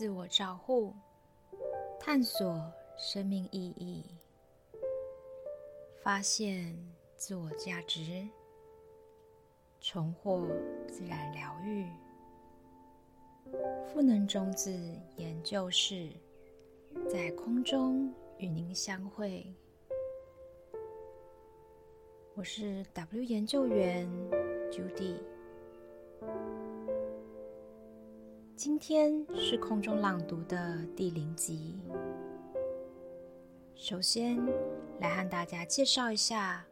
[0.00, 0.94] 自我照护，
[1.98, 2.58] 探索
[2.96, 4.02] 生命意义，
[6.02, 6.74] 发现
[7.16, 8.26] 自我价值，
[9.78, 10.48] 重获
[10.88, 11.86] 自然疗愈。
[13.92, 14.72] 赋能种子
[15.16, 16.08] 研究室
[17.06, 19.54] 在空中与您相会。
[22.32, 24.08] 我是 W 研究员
[24.72, 25.18] Judy。
[28.62, 31.80] 今天是空中朗读的第零集。
[33.74, 34.36] 首先，
[35.00, 36.62] 来和大家介绍一下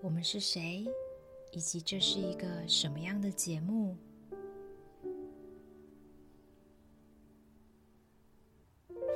[0.00, 0.86] 我们是谁，
[1.52, 3.94] 以及这是一个什么样的节目。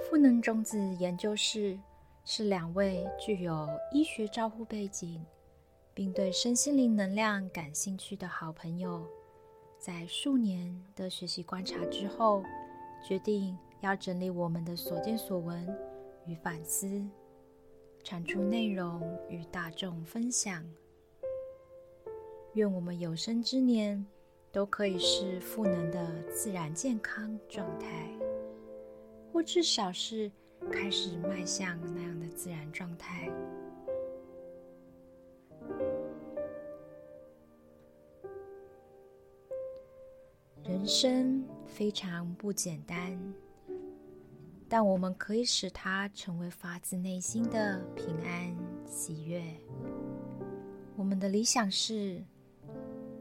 [0.03, 1.81] 赋能种子研究室
[2.27, 5.25] 是两位具有医学照护背景。
[5.95, 9.07] 并对身心灵能量感兴趣的好朋友，
[9.83, 12.45] 在数年的学习观察之后，
[13.05, 15.67] 决定要整理我们的所见所闻
[16.25, 17.05] 与反思，
[18.05, 20.65] 产出内容与大众分享。
[22.53, 24.07] 愿我们有生之年
[24.53, 28.09] 都可以是赋能的自然健康状态，
[29.33, 30.31] 或至少是
[30.71, 33.29] 开始迈向那样的自然状态。
[40.83, 43.17] 人生非常不简单，
[44.69, 48.53] 但我们可以使它成为发自内心的平安
[48.85, 49.41] 喜悦。
[50.97, 52.21] 我们的理想是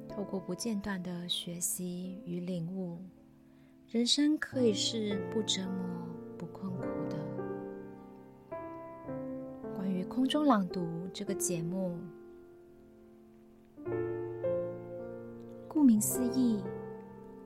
[0.09, 2.98] 透过不间断的学习与领悟，
[3.92, 5.86] 人生可以是不折磨、
[6.39, 7.16] 不困苦的。
[9.76, 11.95] 关于空中朗读这个节目，
[15.67, 16.60] 顾名思义。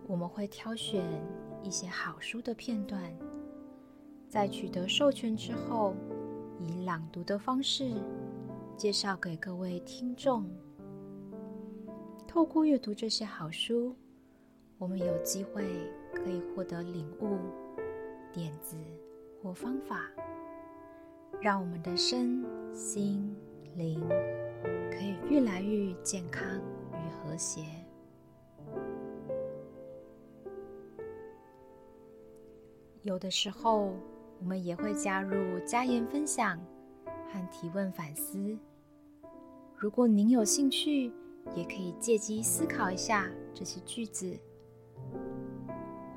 [0.07, 1.03] 我们会挑选
[1.63, 3.01] 一些好书的片段，
[4.29, 5.95] 在取得授权之后，
[6.59, 7.91] 以朗读的方式
[8.77, 10.45] 介绍给各位听众。
[12.27, 13.95] 透过阅读这些好书，
[14.77, 15.63] 我们有机会
[16.13, 17.37] 可以获得领悟、
[18.31, 18.75] 点子
[19.41, 20.11] 或方法，
[21.41, 23.35] 让我们的身心
[23.75, 23.99] 灵
[24.91, 26.45] 可以越来越健康
[26.91, 27.63] 与和谐。
[33.05, 33.93] 有的时候，
[34.39, 36.59] 我们也会加入加言分享
[37.05, 38.57] 和提问反思。
[39.75, 41.13] 如果您有兴趣，
[41.55, 44.35] 也可以借机思考一下这些句子，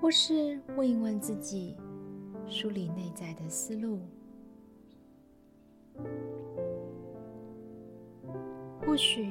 [0.00, 1.76] 或是问一问自己，
[2.46, 4.00] 梳理内在的思路。
[8.86, 9.30] 或许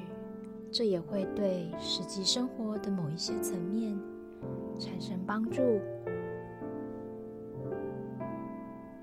[0.71, 3.99] 这也会对实际生活的某一些层面
[4.77, 5.81] 产生帮助。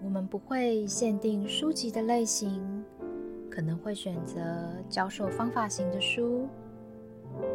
[0.04, 2.84] 我们不会限定书籍的类型，
[3.50, 6.46] 可能会选择教授方法型的书，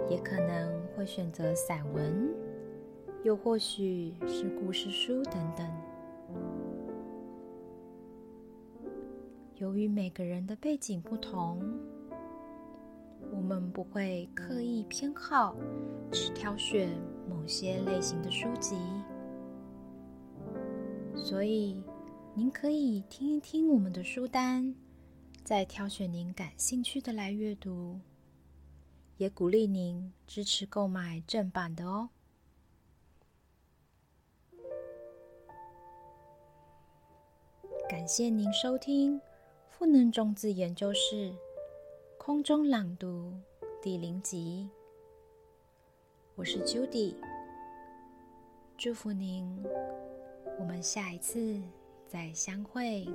[0.09, 2.33] 也可能会选择散文，
[3.23, 5.65] 又或许是故事书等等。
[9.55, 11.61] 由于每个人的背景不同，
[13.31, 15.55] 我们不会刻意偏好
[16.11, 16.89] 只挑选
[17.29, 18.75] 某些类型的书籍，
[21.15, 21.81] 所以。
[22.39, 24.73] 您可以听一听我们的书单，
[25.43, 27.99] 再挑选您感兴趣的来阅读。
[29.17, 32.11] 也鼓励您支持购买正版的哦。
[37.89, 39.19] 感谢您收听
[39.67, 41.35] 赋能种子研究室
[42.17, 43.33] 空中朗读
[43.81, 44.69] 第零集。
[46.35, 47.17] 我是 Judy，
[48.77, 49.61] 祝福您，
[50.57, 51.61] 我们下一次。
[52.09, 53.07] 再相会。